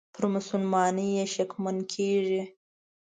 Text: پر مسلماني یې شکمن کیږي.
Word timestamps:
پر 0.13 0.23
مسلماني 0.33 1.07
یې 1.15 1.25
شکمن 1.35 1.77
کیږي. 1.93 2.41